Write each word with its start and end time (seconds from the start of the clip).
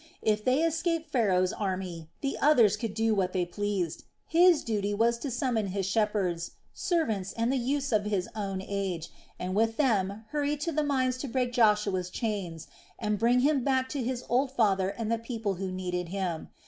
If 0.23 0.43
they 0.43 0.63
escaped 0.63 1.11
Pharaoh's 1.11 1.53
army, 1.53 2.09
the 2.21 2.35
others 2.41 2.75
could 2.75 2.95
do 2.95 3.13
what 3.13 3.33
they 3.33 3.45
pleased, 3.45 4.05
his 4.25 4.63
duty 4.63 4.95
was 4.95 5.19
to 5.19 5.29
summon 5.29 5.67
his 5.67 5.85
shepherds, 5.85 6.53
servants, 6.73 7.33
and 7.33 7.51
the 7.53 7.57
youths 7.57 7.91
of 7.91 8.05
his 8.05 8.27
own 8.35 8.63
age, 8.67 9.09
and 9.37 9.53
with 9.53 9.77
them 9.77 10.25
hurry 10.29 10.57
to 10.57 10.71
the 10.71 10.81
mines 10.81 11.17
to 11.19 11.27
break 11.27 11.53
Joshua's 11.53 12.09
chains 12.09 12.65
and 12.97 13.19
bring 13.19 13.41
him 13.41 13.63
back 13.63 13.87
to 13.89 14.01
his 14.01 14.23
old 14.27 14.51
father 14.51 14.89
and 14.89 15.11
the 15.11 15.19
people 15.19 15.53
who 15.61 15.71
needed 15.71 16.09
him. 16.09 16.49